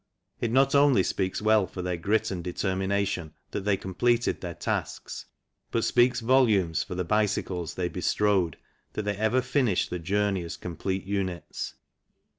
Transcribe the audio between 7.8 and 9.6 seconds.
bestrode that they ever